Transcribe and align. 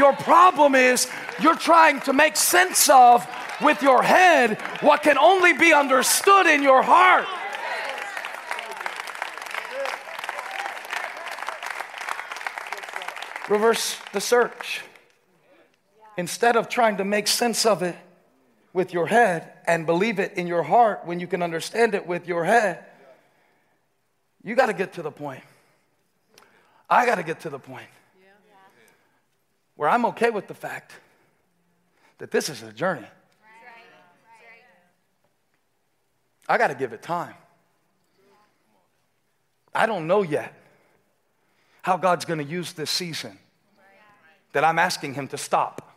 Your 0.00 0.14
problem 0.14 0.74
is 0.74 1.06
you're 1.42 1.54
trying 1.54 2.00
to 2.08 2.14
make 2.14 2.34
sense 2.34 2.88
of 2.88 3.28
with 3.60 3.82
your 3.82 4.02
head 4.02 4.58
what 4.80 5.02
can 5.02 5.18
only 5.18 5.52
be 5.52 5.74
understood 5.74 6.46
in 6.46 6.62
your 6.62 6.80
heart. 6.80 7.26
Reverse 13.50 14.00
the 14.14 14.22
search. 14.22 14.80
Instead 16.16 16.56
of 16.56 16.70
trying 16.70 16.96
to 16.96 17.04
make 17.04 17.28
sense 17.28 17.66
of 17.66 17.82
it 17.82 17.96
with 18.72 18.94
your 18.94 19.06
head 19.06 19.52
and 19.66 19.84
believe 19.84 20.18
it 20.18 20.32
in 20.32 20.46
your 20.46 20.62
heart 20.62 21.02
when 21.04 21.20
you 21.20 21.26
can 21.26 21.42
understand 21.42 21.94
it 21.94 22.06
with 22.06 22.26
your 22.26 22.46
head, 22.46 22.82
you 24.42 24.54
got 24.54 24.68
to 24.68 24.72
get 24.72 24.94
to 24.94 25.02
the 25.02 25.12
point. 25.12 25.44
I 26.88 27.04
got 27.04 27.16
to 27.16 27.22
get 27.22 27.40
to 27.40 27.50
the 27.50 27.58
point 27.58 27.90
where 29.80 29.88
I'm 29.88 30.04
okay 30.04 30.28
with 30.28 30.46
the 30.46 30.52
fact 30.52 30.92
that 32.18 32.30
this 32.30 32.50
is 32.50 32.62
a 32.62 32.70
journey. 32.70 33.06
I 36.46 36.58
got 36.58 36.66
to 36.66 36.74
give 36.74 36.92
it 36.92 37.00
time. 37.00 37.32
I 39.74 39.86
don't 39.86 40.06
know 40.06 40.20
yet 40.20 40.52
how 41.80 41.96
God's 41.96 42.26
going 42.26 42.40
to 42.40 42.44
use 42.44 42.74
this 42.74 42.90
season 42.90 43.38
that 44.52 44.64
I'm 44.64 44.78
asking 44.78 45.14
Him 45.14 45.28
to 45.28 45.38
stop. 45.38 45.96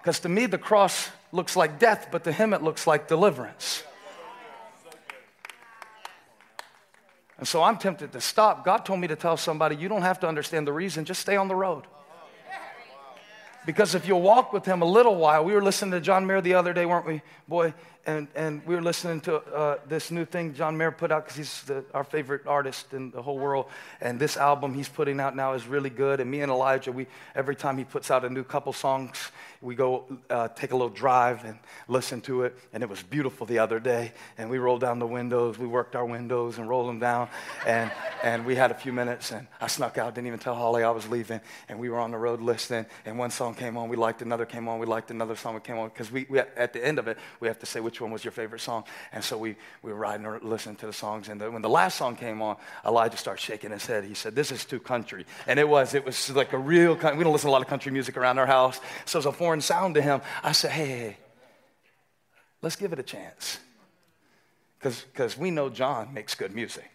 Because 0.00 0.20
to 0.20 0.28
me, 0.28 0.46
the 0.46 0.58
cross 0.58 1.10
looks 1.32 1.56
like 1.56 1.80
death, 1.80 2.06
but 2.12 2.22
to 2.22 2.30
Him, 2.30 2.54
it 2.54 2.62
looks 2.62 2.86
like 2.86 3.08
deliverance. 3.08 3.71
And 7.42 7.48
so 7.48 7.60
I'm 7.60 7.76
tempted 7.76 8.12
to 8.12 8.20
stop. 8.20 8.64
God 8.64 8.84
told 8.84 9.00
me 9.00 9.08
to 9.08 9.16
tell 9.16 9.36
somebody, 9.36 9.74
you 9.74 9.88
don't 9.88 10.02
have 10.02 10.20
to 10.20 10.28
understand 10.28 10.64
the 10.64 10.72
reason, 10.72 11.04
just 11.04 11.20
stay 11.20 11.34
on 11.34 11.48
the 11.48 11.56
road. 11.56 11.82
Because 13.64 13.94
if 13.94 14.08
you'll 14.08 14.22
walk 14.22 14.52
with 14.52 14.64
him 14.64 14.82
a 14.82 14.86
little 14.86 15.14
while, 15.14 15.44
we 15.44 15.52
were 15.52 15.62
listening 15.62 15.92
to 15.92 16.00
John 16.00 16.26
Mayer 16.26 16.40
the 16.40 16.54
other 16.54 16.72
day, 16.72 16.84
weren't 16.84 17.06
we, 17.06 17.22
boy? 17.46 17.74
And, 18.04 18.26
and 18.34 18.66
we 18.66 18.74
were 18.74 18.82
listening 18.82 19.20
to 19.22 19.36
uh, 19.36 19.78
this 19.86 20.10
new 20.10 20.24
thing 20.24 20.54
John 20.54 20.76
Mayer 20.76 20.90
put 20.90 21.12
out 21.12 21.24
because 21.24 21.36
he's 21.36 21.62
the, 21.62 21.84
our 21.94 22.02
favorite 22.02 22.48
artist 22.48 22.92
in 22.92 23.12
the 23.12 23.22
whole 23.22 23.38
world. 23.38 23.66
And 24.00 24.18
this 24.18 24.36
album 24.36 24.74
he's 24.74 24.88
putting 24.88 25.20
out 25.20 25.36
now 25.36 25.52
is 25.52 25.68
really 25.68 25.90
good. 25.90 26.18
And 26.18 26.28
me 26.28 26.40
and 26.40 26.50
Elijah, 26.50 26.90
we, 26.90 27.06
every 27.36 27.54
time 27.54 27.78
he 27.78 27.84
puts 27.84 28.10
out 28.10 28.24
a 28.24 28.28
new 28.28 28.42
couple 28.42 28.72
songs, 28.72 29.30
we 29.60 29.76
go 29.76 30.04
uh, 30.28 30.48
take 30.48 30.72
a 30.72 30.74
little 30.74 30.88
drive 30.88 31.44
and 31.44 31.56
listen 31.86 32.20
to 32.22 32.42
it. 32.42 32.58
And 32.72 32.82
it 32.82 32.88
was 32.88 33.00
beautiful 33.04 33.46
the 33.46 33.60
other 33.60 33.78
day. 33.78 34.12
And 34.36 34.50
we 34.50 34.58
rolled 34.58 34.80
down 34.80 34.98
the 34.98 35.06
windows, 35.06 35.56
we 35.56 35.68
worked 35.68 35.94
our 35.94 36.04
windows 36.04 36.58
and 36.58 36.68
rolled 36.68 36.88
them 36.88 36.98
down. 36.98 37.28
And, 37.64 37.92
and 38.24 38.44
we 38.44 38.56
had 38.56 38.72
a 38.72 38.74
few 38.74 38.92
minutes. 38.92 39.30
And 39.30 39.46
I 39.60 39.68
snuck 39.68 39.96
out, 39.96 40.16
didn't 40.16 40.26
even 40.26 40.40
tell 40.40 40.56
Holly 40.56 40.82
I 40.82 40.90
was 40.90 41.08
leaving. 41.08 41.40
And 41.68 41.78
we 41.78 41.88
were 41.88 42.00
on 42.00 42.10
the 42.10 42.18
road 42.18 42.40
listening. 42.40 42.86
And 43.04 43.16
one 43.16 43.30
song 43.30 43.51
came 43.54 43.76
on, 43.76 43.88
we 43.88 43.96
liked 43.96 44.22
another 44.22 44.46
came 44.46 44.68
on, 44.68 44.78
we 44.78 44.86
liked 44.86 45.10
another 45.10 45.36
song 45.36 45.58
came 45.60 45.78
on. 45.78 45.88
Because 45.88 46.10
we, 46.10 46.26
we, 46.28 46.38
at 46.38 46.72
the 46.72 46.84
end 46.84 46.98
of 46.98 47.08
it, 47.08 47.18
we 47.40 47.48
have 47.48 47.58
to 47.60 47.66
say 47.66 47.80
which 47.80 48.00
one 48.00 48.10
was 48.10 48.24
your 48.24 48.32
favorite 48.32 48.60
song. 48.60 48.84
And 49.12 49.22
so 49.22 49.38
we, 49.38 49.56
we 49.82 49.92
were 49.92 49.98
riding 49.98 50.26
or 50.26 50.38
listening 50.40 50.76
to 50.76 50.86
the 50.86 50.92
songs. 50.92 51.28
And 51.28 51.40
the, 51.40 51.50
when 51.50 51.62
the 51.62 51.68
last 51.68 51.96
song 51.96 52.16
came 52.16 52.42
on, 52.42 52.56
Elijah 52.84 53.16
started 53.16 53.40
shaking 53.40 53.70
his 53.70 53.86
head. 53.86 54.04
He 54.04 54.14
said, 54.14 54.34
This 54.34 54.52
is 54.52 54.64
too 54.64 54.80
country. 54.80 55.26
And 55.46 55.58
it 55.58 55.68
was. 55.68 55.94
It 55.94 56.04
was 56.04 56.30
like 56.30 56.52
a 56.52 56.58
real, 56.58 56.94
we 56.94 57.00
don't 57.00 57.32
listen 57.32 57.48
to 57.48 57.48
a 57.48 57.50
lot 57.50 57.62
of 57.62 57.68
country 57.68 57.92
music 57.92 58.16
around 58.16 58.38
our 58.38 58.46
house. 58.46 58.80
So 59.04 59.18
it 59.18 59.20
was 59.20 59.26
a 59.26 59.32
foreign 59.32 59.60
sound 59.60 59.94
to 59.94 60.02
him. 60.02 60.20
I 60.42 60.52
said, 60.52 60.70
Hey, 60.70 60.86
hey, 60.86 61.16
let's 62.60 62.76
give 62.76 62.92
it 62.92 62.98
a 62.98 63.02
chance. 63.02 63.58
Because 64.80 65.38
we 65.38 65.50
know 65.50 65.68
John 65.68 66.12
makes 66.12 66.34
good 66.34 66.54
music. 66.54 66.90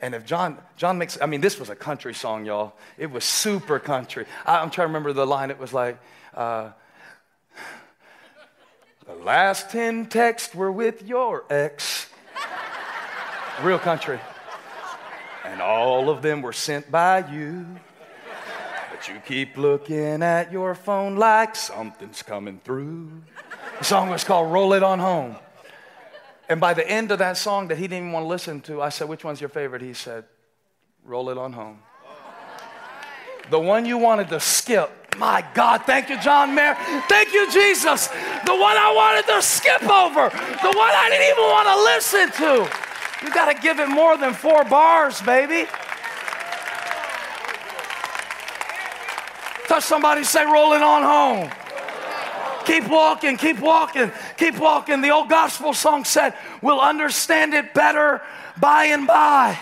And 0.00 0.14
if 0.14 0.26
John, 0.26 0.58
John 0.76 0.98
makes, 0.98 1.20
I 1.20 1.26
mean, 1.26 1.40
this 1.40 1.58
was 1.58 1.70
a 1.70 1.76
country 1.76 2.12
song, 2.12 2.44
y'all. 2.44 2.74
It 2.98 3.10
was 3.10 3.24
super 3.24 3.78
country. 3.78 4.26
I, 4.44 4.62
am 4.62 4.70
trying 4.70 4.86
to 4.86 4.88
remember 4.88 5.12
the 5.12 5.26
line. 5.26 5.50
It 5.50 5.58
was 5.58 5.72
like, 5.72 5.98
uh, 6.34 6.70
the 9.06 9.14
last 9.14 9.70
10 9.70 10.06
texts 10.06 10.54
were 10.54 10.70
with 10.70 11.02
your 11.02 11.44
ex. 11.48 12.08
Real 13.62 13.78
country. 13.78 14.20
And 15.44 15.62
all 15.62 16.10
of 16.10 16.20
them 16.20 16.42
were 16.42 16.52
sent 16.52 16.90
by 16.90 17.30
you. 17.30 17.66
But 18.90 19.08
you 19.08 19.20
keep 19.24 19.56
looking 19.56 20.22
at 20.22 20.52
your 20.52 20.74
phone 20.74 21.16
like 21.16 21.56
something's 21.56 22.22
coming 22.22 22.60
through. 22.64 23.10
The 23.78 23.84
song 23.84 24.10
was 24.10 24.24
called 24.24 24.52
Roll 24.52 24.72
It 24.74 24.82
On 24.82 24.98
Home. 24.98 25.36
And 26.48 26.60
by 26.60 26.74
the 26.74 26.88
end 26.88 27.10
of 27.10 27.18
that 27.18 27.36
song 27.36 27.68
that 27.68 27.76
he 27.76 27.84
didn't 27.84 27.98
even 27.98 28.12
want 28.12 28.24
to 28.24 28.28
listen 28.28 28.60
to, 28.62 28.82
I 28.82 28.90
said, 28.90 29.08
Which 29.08 29.24
one's 29.24 29.40
your 29.40 29.50
favorite? 29.50 29.82
He 29.82 29.94
said, 29.94 30.24
Roll 31.04 31.30
It 31.30 31.38
On 31.38 31.52
Home. 31.52 31.78
The 33.50 33.58
one 33.58 33.84
you 33.86 33.98
wanted 33.98 34.28
to 34.30 34.40
skip 34.40 35.06
my 35.18 35.42
God, 35.54 35.82
thank 35.86 36.10
you, 36.10 36.20
John 36.20 36.54
Mayer. 36.54 36.76
Thank 37.08 37.32
you, 37.32 37.50
Jesus. 37.50 38.08
The 38.08 38.52
one 38.54 38.76
I 38.76 38.92
wanted 38.94 39.26
to 39.32 39.40
skip 39.40 39.82
over, 39.82 40.28
the 40.28 40.72
one 40.76 40.92
I 40.92 41.08
didn't 41.10 41.30
even 41.30 41.44
want 41.44 41.68
to 41.68 41.76
listen 41.82 42.30
to. 42.42 42.70
You 43.24 43.32
got 43.32 43.50
to 43.50 43.60
give 43.60 43.80
it 43.80 43.88
more 43.88 44.18
than 44.18 44.34
four 44.34 44.64
bars, 44.64 45.22
baby. 45.22 45.68
Touch 49.68 49.84
somebody, 49.84 50.22
say, 50.22 50.44
roll 50.44 50.74
it 50.74 50.82
on 50.82 51.02
home. 51.02 51.50
Keep 52.66 52.88
walking, 52.88 53.36
keep 53.36 53.58
walking, 53.60 54.12
keep 54.36 54.58
walking. 54.58 55.00
The 55.00 55.10
old 55.10 55.28
gospel 55.28 55.74
song 55.74 56.04
said, 56.04 56.34
We'll 56.62 56.80
understand 56.80 57.54
it 57.54 57.74
better 57.74 58.22
by 58.60 58.86
and 58.86 59.06
by. 59.06 59.58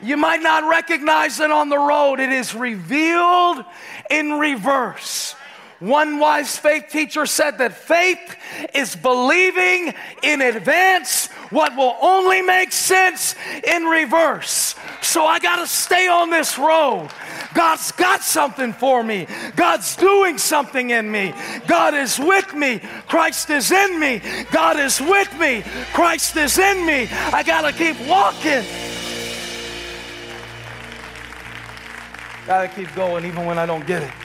You 0.00 0.16
might 0.16 0.42
not 0.42 0.68
recognize 0.68 1.38
it 1.38 1.50
on 1.50 1.68
the 1.68 1.78
road. 1.78 2.18
It 2.18 2.30
is 2.30 2.54
revealed 2.54 3.64
in 4.10 4.32
reverse. 4.32 5.36
One 5.78 6.20
wise 6.20 6.56
faith 6.56 6.86
teacher 6.90 7.26
said 7.26 7.58
that 7.58 7.76
faith 7.76 8.36
is 8.72 8.94
believing 8.94 9.92
in 10.22 10.40
advance 10.40 11.26
what 11.50 11.76
will 11.76 11.96
only 12.00 12.40
make 12.40 12.70
sense 12.70 13.34
in 13.64 13.84
reverse. 13.84 14.76
So 15.12 15.26
I 15.26 15.40
got 15.40 15.56
to 15.56 15.66
stay 15.66 16.08
on 16.08 16.30
this 16.30 16.58
road. 16.58 17.10
God's 17.52 17.92
got 17.92 18.22
something 18.22 18.72
for 18.72 19.04
me. 19.04 19.26
God's 19.56 19.94
doing 19.94 20.38
something 20.38 20.88
in 20.88 21.10
me. 21.12 21.34
God 21.66 21.92
is 21.92 22.18
with 22.18 22.54
me. 22.54 22.80
Christ 23.08 23.50
is 23.50 23.70
in 23.72 24.00
me. 24.00 24.22
God 24.50 24.80
is 24.80 25.02
with 25.02 25.38
me. 25.38 25.64
Christ 25.92 26.38
is 26.38 26.58
in 26.58 26.86
me. 26.86 27.08
I 27.30 27.42
got 27.42 27.70
to 27.70 27.72
keep 27.76 28.00
walking. 28.08 28.64
Gotta 32.46 32.68
keep 32.68 32.94
going 32.94 33.26
even 33.26 33.44
when 33.44 33.58
I 33.58 33.66
don't 33.66 33.86
get 33.86 34.02
it. 34.02 34.21